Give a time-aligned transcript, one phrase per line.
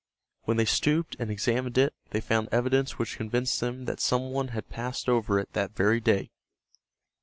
[0.45, 4.47] When they stooped and examined it they found evidence which convinced them that some one
[4.47, 6.31] had passed over it that very day.